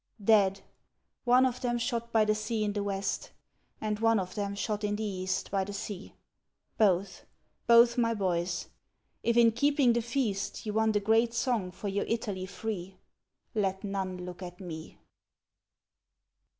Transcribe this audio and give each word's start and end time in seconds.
Dead! 0.23 0.61
one 1.25 1.45
of 1.45 1.61
them 1.61 1.77
shot 1.77 2.11
by 2.11 2.25
the 2.25 2.33
sea 2.33 2.63
in 2.63 2.73
the 2.73 2.81
west, 2.81 3.29
And 3.79 3.99
one 3.99 4.19
of 4.19 4.33
them 4.33 4.55
shot 4.55 4.83
in 4.83 4.95
the 4.95 5.03
east 5.03 5.51
by 5.51 5.63
the 5.63 5.73
sea! 5.73 6.15
Both! 6.79 7.25
both 7.67 7.99
my 7.99 8.15
boys! 8.15 8.69
If 9.21 9.37
in 9.37 9.51
keeping 9.51 9.93
the 9.93 10.01
feast 10.01 10.65
You 10.65 10.73
want 10.73 10.95
a 10.95 10.99
great 10.99 11.35
song 11.35 11.69
for 11.69 11.87
your 11.87 12.05
Italy 12.05 12.47
free, 12.47 12.97
Let 13.53 13.83
none 13.83 14.25
look 14.25 14.41
at 14.41 14.59
me! 14.59 14.97